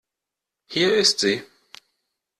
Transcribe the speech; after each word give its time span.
Hier 0.65 0.95
ist 0.95 1.19
sie. 1.19 1.43